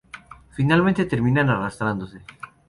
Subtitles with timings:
[0.53, 2.23] Finalmente terminan arrastrándose.